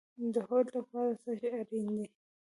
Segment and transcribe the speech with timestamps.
[0.33, 2.03] د هوډ لپاره څه شی اړین دی؟